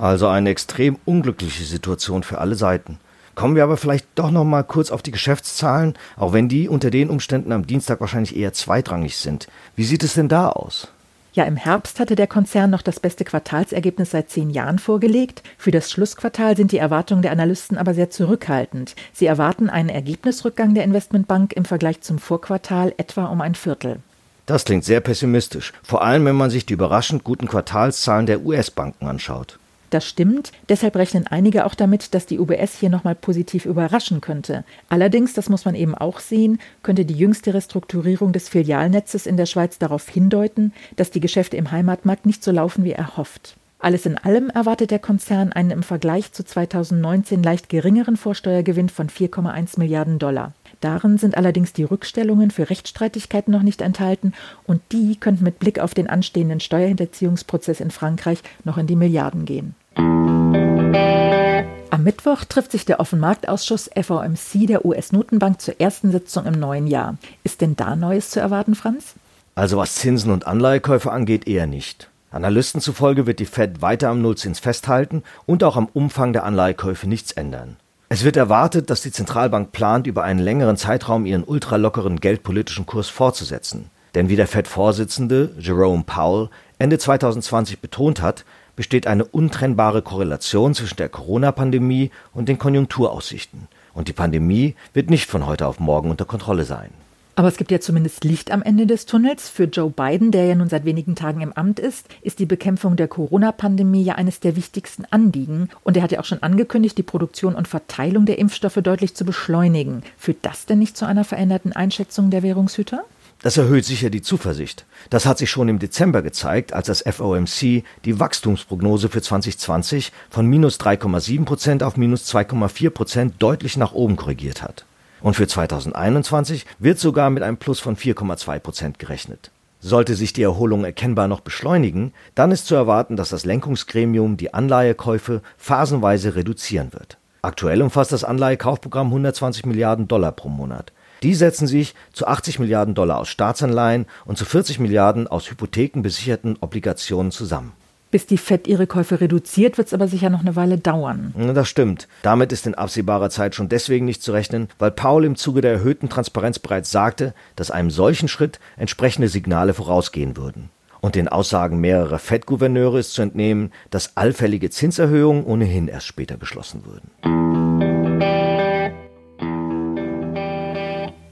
Also 0.00 0.26
eine 0.26 0.50
extrem 0.50 0.98
unglückliche 1.04 1.64
Situation 1.64 2.22
für 2.22 2.38
alle 2.38 2.56
Seiten. 2.56 2.98
Kommen 3.34 3.56
wir 3.56 3.64
aber 3.64 3.76
vielleicht 3.76 4.06
doch 4.14 4.30
noch 4.30 4.44
mal 4.44 4.62
kurz 4.62 4.90
auf 4.90 5.02
die 5.02 5.10
Geschäftszahlen, 5.10 5.94
auch 6.16 6.32
wenn 6.32 6.48
die 6.48 6.68
unter 6.68 6.90
den 6.90 7.08
Umständen 7.08 7.50
am 7.50 7.66
Dienstag 7.66 8.00
wahrscheinlich 8.00 8.36
eher 8.36 8.52
zweitrangig 8.52 9.16
sind. 9.16 9.48
Wie 9.74 9.84
sieht 9.84 10.04
es 10.04 10.14
denn 10.14 10.28
da 10.28 10.50
aus? 10.50 10.88
Ja, 11.34 11.42
im 11.44 11.56
Herbst 11.56 11.98
hatte 11.98 12.14
der 12.14 12.28
Konzern 12.28 12.70
noch 12.70 12.80
das 12.80 13.00
beste 13.00 13.24
Quartalsergebnis 13.24 14.12
seit 14.12 14.30
zehn 14.30 14.50
Jahren 14.50 14.78
vorgelegt. 14.78 15.42
Für 15.58 15.72
das 15.72 15.90
Schlussquartal 15.90 16.56
sind 16.56 16.70
die 16.70 16.78
Erwartungen 16.78 17.22
der 17.22 17.32
Analysten 17.32 17.76
aber 17.76 17.92
sehr 17.92 18.08
zurückhaltend. 18.08 18.94
Sie 19.12 19.26
erwarten 19.26 19.68
einen 19.68 19.88
Ergebnisrückgang 19.88 20.74
der 20.74 20.84
Investmentbank 20.84 21.52
im 21.52 21.64
Vergleich 21.64 22.02
zum 22.02 22.20
Vorquartal 22.20 22.94
etwa 22.98 23.24
um 23.26 23.40
ein 23.40 23.56
Viertel. 23.56 23.98
Das 24.46 24.64
klingt 24.64 24.84
sehr 24.84 25.00
pessimistisch, 25.00 25.72
vor 25.82 26.02
allem 26.02 26.24
wenn 26.24 26.36
man 26.36 26.50
sich 26.50 26.66
die 26.66 26.74
überraschend 26.74 27.24
guten 27.24 27.48
Quartalszahlen 27.48 28.26
der 28.26 28.44
US-Banken 28.44 29.08
anschaut. 29.08 29.58
Das 29.94 30.04
stimmt. 30.04 30.50
Deshalb 30.68 30.96
rechnen 30.96 31.28
einige 31.28 31.64
auch 31.64 31.76
damit, 31.76 32.16
dass 32.16 32.26
die 32.26 32.40
UBS 32.40 32.80
hier 32.80 32.90
nochmal 32.90 33.14
positiv 33.14 33.64
überraschen 33.64 34.20
könnte. 34.20 34.64
Allerdings, 34.88 35.34
das 35.34 35.48
muss 35.48 35.66
man 35.66 35.76
eben 35.76 35.94
auch 35.94 36.18
sehen, 36.18 36.58
könnte 36.82 37.04
die 37.04 37.14
jüngste 37.14 37.54
Restrukturierung 37.54 38.32
des 38.32 38.48
Filialnetzes 38.48 39.24
in 39.24 39.36
der 39.36 39.46
Schweiz 39.46 39.78
darauf 39.78 40.08
hindeuten, 40.08 40.72
dass 40.96 41.12
die 41.12 41.20
Geschäfte 41.20 41.56
im 41.56 41.70
Heimatmarkt 41.70 42.26
nicht 42.26 42.42
so 42.42 42.50
laufen 42.50 42.82
wie 42.82 42.90
erhofft. 42.90 43.54
Alles 43.78 44.04
in 44.04 44.18
allem 44.18 44.50
erwartet 44.50 44.90
der 44.90 44.98
Konzern 44.98 45.52
einen 45.52 45.70
im 45.70 45.84
Vergleich 45.84 46.32
zu 46.32 46.44
2019 46.44 47.44
leicht 47.44 47.68
geringeren 47.68 48.16
Vorsteuergewinn 48.16 48.88
von 48.88 49.08
4,1 49.08 49.78
Milliarden 49.78 50.18
Dollar. 50.18 50.54
Darin 50.80 51.18
sind 51.18 51.36
allerdings 51.36 51.72
die 51.72 51.84
Rückstellungen 51.84 52.50
für 52.50 52.68
Rechtsstreitigkeiten 52.68 53.52
noch 53.52 53.62
nicht 53.62 53.80
enthalten 53.80 54.32
und 54.66 54.80
die 54.90 55.14
könnten 55.16 55.44
mit 55.44 55.60
Blick 55.60 55.78
auf 55.78 55.94
den 55.94 56.10
anstehenden 56.10 56.58
Steuerhinterziehungsprozess 56.58 57.80
in 57.80 57.92
Frankreich 57.92 58.42
noch 58.64 58.76
in 58.76 58.88
die 58.88 58.96
Milliarden 58.96 59.44
gehen. 59.44 59.76
Am 59.96 62.02
Mittwoch 62.02 62.44
trifft 62.44 62.72
sich 62.72 62.84
der 62.84 63.00
Offenmarktausschuss 63.00 63.90
FOMC 63.94 64.66
der 64.66 64.84
US-Notenbank 64.84 65.60
zur 65.60 65.80
ersten 65.80 66.12
Sitzung 66.12 66.46
im 66.46 66.54
neuen 66.54 66.86
Jahr. 66.86 67.16
Ist 67.44 67.60
denn 67.60 67.76
da 67.76 67.96
Neues 67.96 68.30
zu 68.30 68.40
erwarten, 68.40 68.74
Franz? 68.74 69.14
Also 69.54 69.76
was 69.76 69.94
Zinsen 69.94 70.32
und 70.32 70.46
Anleihekäufe 70.46 71.12
angeht, 71.12 71.46
eher 71.46 71.66
nicht. 71.66 72.10
Analysten 72.32 72.80
zufolge 72.80 73.26
wird 73.26 73.38
die 73.38 73.46
Fed 73.46 73.80
weiter 73.80 74.08
am 74.08 74.20
Nullzins 74.20 74.58
festhalten 74.58 75.22
und 75.46 75.62
auch 75.62 75.76
am 75.76 75.88
Umfang 75.92 76.32
der 76.32 76.44
Anleihekäufe 76.44 77.08
nichts 77.08 77.30
ändern. 77.30 77.76
Es 78.08 78.24
wird 78.24 78.36
erwartet, 78.36 78.90
dass 78.90 79.02
die 79.02 79.12
Zentralbank 79.12 79.72
plant, 79.72 80.06
über 80.06 80.24
einen 80.24 80.40
längeren 80.40 80.76
Zeitraum 80.76 81.26
ihren 81.26 81.44
ultralockeren 81.44 82.20
geldpolitischen 82.20 82.86
Kurs 82.86 83.08
fortzusetzen. 83.08 83.90
Denn 84.14 84.28
wie 84.28 84.36
der 84.36 84.46
Fed-Vorsitzende 84.46 85.50
Jerome 85.58 86.04
Powell 86.04 86.48
Ende 86.78 86.98
2020 86.98 87.80
betont 87.80 88.20
hat, 88.20 88.44
besteht 88.76 89.06
eine 89.06 89.24
untrennbare 89.24 90.02
Korrelation 90.02 90.74
zwischen 90.74 90.96
der 90.96 91.08
Corona-Pandemie 91.08 92.10
und 92.32 92.48
den 92.48 92.58
Konjunkturaussichten. 92.58 93.68
Und 93.92 94.08
die 94.08 94.12
Pandemie 94.12 94.74
wird 94.92 95.10
nicht 95.10 95.30
von 95.30 95.46
heute 95.46 95.66
auf 95.66 95.80
morgen 95.80 96.10
unter 96.10 96.24
Kontrolle 96.24 96.64
sein. 96.64 96.90
Aber 97.36 97.48
es 97.48 97.56
gibt 97.56 97.72
ja 97.72 97.80
zumindest 97.80 98.22
Licht 98.22 98.52
am 98.52 98.62
Ende 98.62 98.86
des 98.86 99.06
Tunnels. 99.06 99.48
Für 99.48 99.64
Joe 99.64 99.90
Biden, 99.90 100.30
der 100.30 100.46
ja 100.46 100.54
nun 100.54 100.68
seit 100.68 100.84
wenigen 100.84 101.16
Tagen 101.16 101.40
im 101.40 101.52
Amt 101.52 101.80
ist, 101.80 102.06
ist 102.22 102.38
die 102.38 102.46
Bekämpfung 102.46 102.94
der 102.94 103.08
Corona-Pandemie 103.08 104.04
ja 104.04 104.14
eines 104.14 104.38
der 104.38 104.54
wichtigsten 104.54 105.04
Anliegen. 105.10 105.68
Und 105.82 105.96
er 105.96 106.04
hat 106.04 106.12
ja 106.12 106.20
auch 106.20 106.24
schon 106.24 106.44
angekündigt, 106.44 106.96
die 106.96 107.02
Produktion 107.02 107.56
und 107.56 107.66
Verteilung 107.66 108.24
der 108.24 108.38
Impfstoffe 108.38 108.78
deutlich 108.82 109.16
zu 109.16 109.24
beschleunigen. 109.24 110.02
Führt 110.16 110.38
das 110.42 110.66
denn 110.66 110.78
nicht 110.78 110.96
zu 110.96 111.06
einer 111.06 111.24
veränderten 111.24 111.72
Einschätzung 111.72 112.30
der 112.30 112.44
Währungshüter? 112.44 113.04
Das 113.44 113.58
erhöht 113.58 113.84
sicher 113.84 114.08
die 114.08 114.22
Zuversicht. 114.22 114.86
Das 115.10 115.26
hat 115.26 115.36
sich 115.36 115.50
schon 115.50 115.68
im 115.68 115.78
Dezember 115.78 116.22
gezeigt, 116.22 116.72
als 116.72 116.86
das 116.86 117.02
FOMC 117.02 117.84
die 118.06 118.18
Wachstumsprognose 118.18 119.10
für 119.10 119.20
2020 119.20 120.12
von 120.30 120.46
minus 120.46 120.80
3,7 120.80 121.44
Prozent 121.44 121.82
auf 121.82 121.98
minus 121.98 122.24
2,4 122.34 122.88
Prozent 122.88 123.34
deutlich 123.40 123.76
nach 123.76 123.92
oben 123.92 124.16
korrigiert 124.16 124.62
hat. 124.62 124.86
Und 125.20 125.34
für 125.34 125.46
2021 125.46 126.64
wird 126.78 126.98
sogar 126.98 127.28
mit 127.28 127.42
einem 127.42 127.58
Plus 127.58 127.80
von 127.80 127.98
4,2 127.98 128.60
Prozent 128.60 128.98
gerechnet. 128.98 129.50
Sollte 129.78 130.14
sich 130.14 130.32
die 130.32 130.42
Erholung 130.42 130.86
erkennbar 130.86 131.28
noch 131.28 131.40
beschleunigen, 131.40 132.14
dann 132.34 132.50
ist 132.50 132.66
zu 132.66 132.74
erwarten, 132.74 133.16
dass 133.16 133.28
das 133.28 133.44
Lenkungsgremium 133.44 134.38
die 134.38 134.54
Anleihekäufe 134.54 135.42
phasenweise 135.58 136.34
reduzieren 136.34 136.94
wird. 136.94 137.18
Aktuell 137.42 137.82
umfasst 137.82 138.12
das 138.12 138.24
Anleihekaufprogramm 138.24 139.08
120 139.08 139.66
Milliarden 139.66 140.08
Dollar 140.08 140.32
pro 140.32 140.48
Monat. 140.48 140.92
Die 141.24 141.34
setzen 141.34 141.66
sich 141.66 141.94
zu 142.12 142.26
80 142.26 142.58
Milliarden 142.58 142.94
Dollar 142.94 143.18
aus 143.18 143.30
Staatsanleihen 143.30 144.04
und 144.26 144.36
zu 144.36 144.44
40 144.44 144.78
Milliarden 144.78 145.26
aus 145.26 145.50
hypothekenbesicherten 145.50 146.58
Obligationen 146.60 147.32
zusammen. 147.32 147.72
Bis 148.10 148.26
die 148.26 148.36
FED 148.36 148.68
ihre 148.68 148.86
Käufe 148.86 149.22
reduziert, 149.22 149.78
wird 149.78 149.86
es 149.86 149.94
aber 149.94 150.06
sicher 150.06 150.28
noch 150.28 150.42
eine 150.42 150.54
Weile 150.54 150.76
dauern. 150.76 151.32
Das 151.54 151.66
stimmt. 151.66 152.08
Damit 152.20 152.52
ist 152.52 152.66
in 152.66 152.74
absehbarer 152.74 153.30
Zeit 153.30 153.54
schon 153.54 153.70
deswegen 153.70 154.04
nicht 154.04 154.22
zu 154.22 154.32
rechnen, 154.32 154.68
weil 154.78 154.90
Paul 154.90 155.24
im 155.24 155.34
Zuge 155.34 155.62
der 155.62 155.72
erhöhten 155.72 156.10
Transparenz 156.10 156.58
bereits 156.58 156.90
sagte, 156.90 157.32
dass 157.56 157.70
einem 157.70 157.90
solchen 157.90 158.28
Schritt 158.28 158.60
entsprechende 158.76 159.28
Signale 159.28 159.72
vorausgehen 159.72 160.36
würden. 160.36 160.68
Und 161.00 161.14
den 161.14 161.28
Aussagen 161.28 161.80
mehrerer 161.80 162.18
FED-Gouverneure 162.18 162.98
ist 162.98 163.14
zu 163.14 163.22
entnehmen, 163.22 163.72
dass 163.90 164.18
allfällige 164.18 164.68
Zinserhöhungen 164.68 165.44
ohnehin 165.44 165.88
erst 165.88 166.06
später 166.06 166.36
beschlossen 166.36 166.84
würden. 166.84 167.63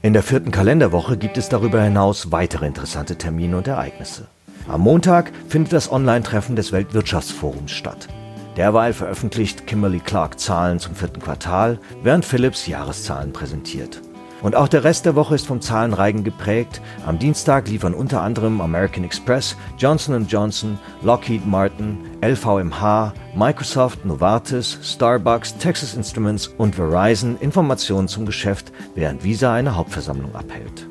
In 0.05 0.11
der 0.11 0.21
vierten 0.21 0.51
Kalenderwoche 0.51 1.15
gibt 1.15 1.37
es 1.37 1.47
darüber 1.47 1.81
hinaus 1.81 2.29
weitere 2.29 2.67
interessante 2.67 3.15
Termine 3.15 3.55
und 3.55 3.69
Ereignisse. 3.69 4.27
Am 4.67 4.81
Montag 4.81 5.31
findet 5.47 5.71
das 5.71 5.89
Online-Treffen 5.89 6.57
des 6.57 6.73
Weltwirtschaftsforums 6.73 7.71
statt. 7.71 8.09
Derweil 8.57 8.91
veröffentlicht 8.91 9.65
Kimberly 9.65 10.01
Clark 10.01 10.41
Zahlen 10.41 10.79
zum 10.79 10.93
vierten 10.93 11.21
Quartal, 11.21 11.79
während 12.03 12.25
Philips 12.25 12.67
Jahreszahlen 12.67 13.31
präsentiert. 13.31 14.01
Und 14.43 14.57
auch 14.57 14.67
der 14.67 14.83
Rest 14.83 15.05
der 15.05 15.15
Woche 15.15 15.35
ist 15.35 15.47
vom 15.47 15.61
Zahlenreigen 15.61 16.25
geprägt. 16.25 16.81
Am 17.07 17.17
Dienstag 17.17 17.69
liefern 17.69 17.93
unter 17.93 18.21
anderem 18.21 18.59
American 18.59 19.05
Express, 19.05 19.55
Johnson 19.77 20.27
Johnson, 20.27 20.77
Lockheed 21.01 21.47
Martin, 21.47 21.97
LVMH, 22.21 23.13
Microsoft, 23.35 24.05
Novartis, 24.05 24.77
Starbucks, 24.83 25.57
Texas 25.57 25.95
Instruments 25.95 26.47
und 26.47 26.75
Verizon 26.75 27.37
Informationen 27.39 28.09
zum 28.09 28.25
Geschäft, 28.25 28.73
während 28.95 29.23
Visa 29.23 29.53
eine 29.53 29.77
Hauptversammlung 29.77 30.35
abhält. 30.35 30.87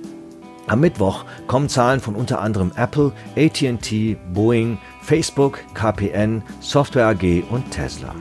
Am 0.67 0.81
Mittwoch 0.81 1.27
kommen 1.47 1.69
Zahlen 1.69 2.01
von 2.01 2.15
unter 2.15 2.41
anderem 2.41 2.73
Apple, 2.77 3.13
AT&T, 3.37 4.17
Boeing, 4.33 4.79
Facebook, 5.03 5.59
KPN, 5.75 6.43
Software 6.61 7.09
AG 7.09 7.43
und 7.51 7.71
Tesla. 7.71 8.15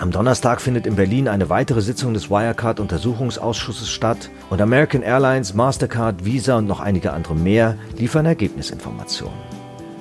Am 0.00 0.10
Donnerstag 0.10 0.60
findet 0.60 0.86
in 0.86 0.96
Berlin 0.96 1.28
eine 1.28 1.48
weitere 1.50 1.80
Sitzung 1.80 2.14
des 2.14 2.28
Wirecard-Untersuchungsausschusses 2.28 3.88
statt 3.88 4.28
und 4.50 4.60
American 4.60 5.02
Airlines, 5.02 5.54
Mastercard, 5.54 6.24
Visa 6.24 6.58
und 6.58 6.66
noch 6.66 6.80
einige 6.80 7.12
andere 7.12 7.36
mehr 7.36 7.76
liefern 7.96 8.26
Ergebnisinformationen. 8.26 9.38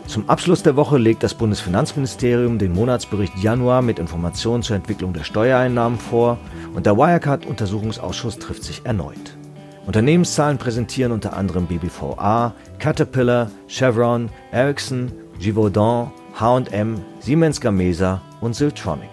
Zum 0.08 0.28
Abschluss 0.30 0.64
der 0.64 0.76
Woche 0.76 0.98
legt 0.98 1.22
das 1.22 1.36
Bundesfinanzministerium 1.36 2.58
den 2.58 2.74
Monatsbericht 2.74 3.38
Januar 3.38 3.84
mit 3.84 4.00
Informationen 4.00 4.64
zur 4.64 4.76
Entwicklung 4.76 5.14
der 5.14 5.24
Steuereinnahmen 5.24 6.00
vor 6.00 6.40
und 6.74 6.88
der 6.88 6.98
Wirecard-Untersuchungsausschuss 6.98 8.40
trifft 8.40 8.64
sich 8.64 8.82
erneut. 8.86 9.38
Unternehmenszahlen 9.86 10.58
präsentieren 10.58 11.12
unter 11.12 11.38
anderem 11.38 11.68
BBVA, 11.68 12.54
Caterpillar, 12.80 13.52
Chevron, 13.68 14.30
Ericsson, 14.52 15.12
Givaudan, 15.40 16.12
H&M, 16.40 17.00
Siemens 17.20 17.62
Gamesa 17.62 18.22
und 18.42 18.56
Siltronic. 18.56 19.10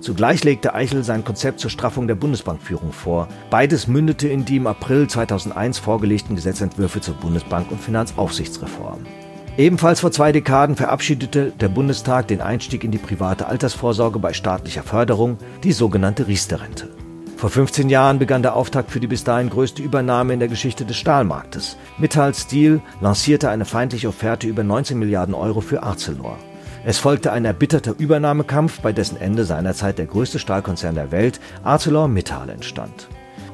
Zugleich 0.00 0.44
legte 0.44 0.74
Eichel 0.74 1.02
sein 1.02 1.24
Konzept 1.24 1.60
zur 1.60 1.70
Straffung 1.70 2.06
der 2.06 2.14
Bundesbankführung 2.14 2.92
vor. 2.92 3.26
Beides 3.48 3.86
mündete 3.86 4.28
in 4.28 4.44
die 4.44 4.56
im 4.56 4.66
April 4.66 5.08
2001 5.08 5.78
vorgelegten 5.78 6.36
Gesetzentwürfe 6.36 7.00
zur 7.00 7.14
Bundesbank- 7.14 7.70
und 7.70 7.80
Finanzaufsichtsreform. 7.80 9.06
Ebenfalls 9.56 10.00
vor 10.00 10.10
zwei 10.10 10.32
Dekaden 10.32 10.74
verabschiedete 10.74 11.52
der 11.52 11.68
Bundestag 11.68 12.26
den 12.26 12.40
Einstieg 12.40 12.82
in 12.82 12.90
die 12.90 12.98
private 12.98 13.46
Altersvorsorge 13.46 14.18
bei 14.18 14.32
staatlicher 14.32 14.82
Förderung, 14.82 15.38
die 15.62 15.70
sogenannte 15.70 16.26
Riester-Rente. 16.26 16.88
Vor 17.36 17.50
15 17.50 17.88
Jahren 17.88 18.18
begann 18.18 18.42
der 18.42 18.56
Auftakt 18.56 18.90
für 18.90 18.98
die 18.98 19.06
bis 19.06 19.22
dahin 19.22 19.50
größte 19.50 19.80
Übernahme 19.80 20.32
in 20.32 20.40
der 20.40 20.48
Geschichte 20.48 20.84
des 20.84 20.96
Stahlmarktes. 20.96 21.76
Mittal 21.98 22.34
Steel 22.34 22.80
lancierte 23.00 23.48
eine 23.48 23.64
feindliche 23.64 24.08
Offerte 24.08 24.48
über 24.48 24.64
19 24.64 24.98
Milliarden 24.98 25.36
Euro 25.36 25.60
für 25.60 25.84
Arcelor. 25.84 26.36
Es 26.84 26.98
folgte 26.98 27.30
ein 27.30 27.44
erbitterter 27.44 27.94
Übernahmekampf, 27.96 28.80
bei 28.80 28.92
dessen 28.92 29.20
Ende 29.20 29.44
seinerzeit 29.44 29.98
der 29.98 30.06
größte 30.06 30.40
Stahlkonzern 30.40 30.96
der 30.96 31.12
Welt, 31.12 31.38
ArcelorMittal, 31.62 32.48
entstand. 32.48 33.08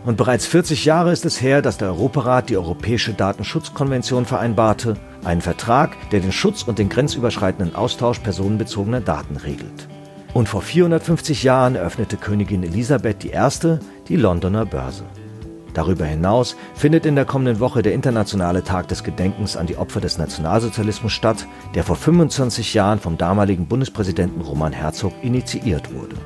Und 0.05 0.17
bereits 0.17 0.47
40 0.47 0.87
Jahre 0.87 1.13
ist 1.13 1.27
es 1.27 1.43
her, 1.43 1.61
dass 1.61 1.77
der 1.77 1.89
Europarat 1.89 2.49
die 2.49 2.57
Europäische 2.57 3.13
Datenschutzkonvention 3.13 4.25
vereinbarte, 4.25 4.97
einen 5.25 5.43
Vertrag, 5.43 5.95
der 6.11 6.21
den 6.21 6.33
Schutz 6.33 6.63
und 6.63 6.79
den 6.79 6.89
grenzüberschreitenden 6.89 7.75
Austausch 7.75 8.21
personenbezogener 8.21 9.03
Daten 9.03 9.37
regelt. 9.37 9.89
Und 10.33 10.49
vor 10.49 10.63
450 10.63 11.43
Jahren 11.43 11.75
eröffnete 11.75 12.17
Königin 12.17 12.63
Elisabeth 12.63 13.25
I. 13.25 13.79
die 14.09 14.17
Londoner 14.17 14.65
Börse. 14.65 15.05
Darüber 15.75 16.07
hinaus 16.07 16.57
findet 16.75 17.07
in 17.07 17.15
der 17.15 17.25
kommenden 17.25 17.61
Woche 17.61 17.83
der 17.83 17.95
Internationale 17.95 18.65
Tag 18.65 18.89
des 18.89 19.05
Gedenkens 19.05 19.57
an 19.57 19.67
die 19.67 19.77
Opfer 19.77 20.01
des 20.01 20.19
Nationalsozialismus 20.19 21.13
statt, 21.13 21.47
der 21.75 21.85
vor 21.85 21.97
25 21.97 22.75
Jahren 22.75 22.99
vom 22.99 23.19
damaligen 23.19 23.67
Bundespräsidenten 23.67 24.41
Roman 24.41 24.73
Herzog 24.73 25.13
initiiert 25.23 25.93
wurde. 25.95 26.17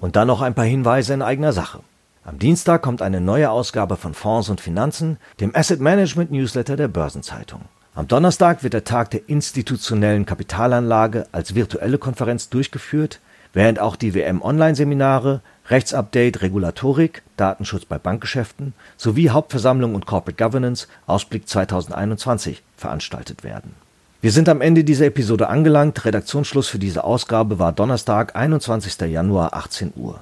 Und 0.00 0.16
dann 0.16 0.28
noch 0.28 0.42
ein 0.42 0.54
paar 0.54 0.64
Hinweise 0.64 1.14
in 1.14 1.22
eigener 1.22 1.52
Sache. 1.52 1.80
Am 2.24 2.38
Dienstag 2.38 2.82
kommt 2.82 3.02
eine 3.02 3.20
neue 3.20 3.50
Ausgabe 3.50 3.96
von 3.96 4.12
Fonds 4.12 4.48
und 4.48 4.60
Finanzen, 4.60 5.18
dem 5.40 5.54
Asset 5.54 5.80
Management 5.80 6.32
Newsletter 6.32 6.76
der 6.76 6.88
Börsenzeitung. 6.88 7.62
Am 7.94 8.08
Donnerstag 8.08 8.62
wird 8.62 8.74
der 8.74 8.84
Tag 8.84 9.10
der 9.12 9.28
institutionellen 9.28 10.26
Kapitalanlage 10.26 11.26
als 11.32 11.54
virtuelle 11.54 11.98
Konferenz 11.98 12.50
durchgeführt, 12.50 13.20
während 13.52 13.78
auch 13.78 13.96
die 13.96 14.12
WM-Online-Seminare, 14.12 15.40
Rechtsupdate, 15.68 16.42
Regulatorik, 16.42 17.22
Datenschutz 17.36 17.86
bei 17.86 17.98
Bankgeschäften 17.98 18.74
sowie 18.96 19.30
Hauptversammlung 19.30 19.94
und 19.94 20.04
Corporate 20.04 20.42
Governance 20.42 20.88
Ausblick 21.06 21.48
2021 21.48 22.62
veranstaltet 22.76 23.44
werden. 23.44 23.85
Wir 24.26 24.32
sind 24.32 24.48
am 24.48 24.60
Ende 24.60 24.82
dieser 24.82 25.06
Episode 25.06 25.48
angelangt. 25.48 26.04
Redaktionsschluss 26.04 26.66
für 26.66 26.80
diese 26.80 27.04
Ausgabe 27.04 27.60
war 27.60 27.72
Donnerstag, 27.72 28.34
21. 28.34 29.02
Januar, 29.02 29.54
18 29.54 29.92
Uhr. 29.94 30.18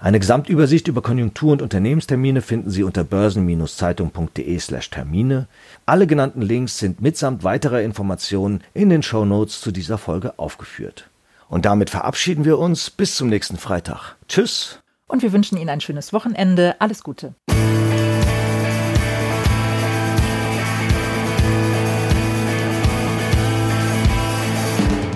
Eine 0.00 0.20
Gesamtübersicht 0.20 0.88
über 0.88 1.02
Konjunktur- 1.02 1.52
und 1.52 1.60
Unternehmenstermine 1.60 2.40
finden 2.40 2.70
Sie 2.70 2.82
unter 2.82 3.04
börsen-zeitung.de/termine. 3.04 5.48
Alle 5.84 6.06
genannten 6.06 6.40
Links 6.40 6.78
sind 6.78 7.02
mitsamt 7.02 7.44
weiterer 7.44 7.82
Informationen 7.82 8.64
in 8.72 8.88
den 8.88 9.02
Show 9.02 9.26
Notes 9.26 9.60
zu 9.60 9.70
dieser 9.70 9.98
Folge 9.98 10.38
aufgeführt. 10.38 11.10
Und 11.50 11.66
damit 11.66 11.90
verabschieden 11.90 12.46
wir 12.46 12.58
uns 12.58 12.88
bis 12.88 13.16
zum 13.16 13.28
nächsten 13.28 13.58
Freitag. 13.58 14.16
Tschüss. 14.28 14.78
Und 15.08 15.20
wir 15.20 15.34
wünschen 15.34 15.58
Ihnen 15.58 15.68
ein 15.68 15.82
schönes 15.82 16.14
Wochenende. 16.14 16.76
Alles 16.78 17.02
Gute. 17.02 17.34